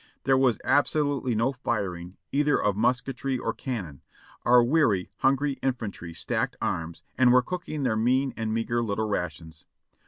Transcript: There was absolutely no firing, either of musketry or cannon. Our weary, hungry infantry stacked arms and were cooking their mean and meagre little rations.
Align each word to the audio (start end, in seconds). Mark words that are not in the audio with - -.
There 0.23 0.35
was 0.35 0.57
absolutely 0.63 1.35
no 1.35 1.51
firing, 1.51 2.17
either 2.31 2.59
of 2.59 2.75
musketry 2.75 3.37
or 3.37 3.53
cannon. 3.53 4.01
Our 4.43 4.63
weary, 4.63 5.11
hungry 5.17 5.59
infantry 5.61 6.11
stacked 6.15 6.55
arms 6.59 7.03
and 7.19 7.31
were 7.31 7.43
cooking 7.43 7.83
their 7.83 7.95
mean 7.95 8.33
and 8.35 8.51
meagre 8.51 8.81
little 8.81 9.07
rations. 9.07 9.63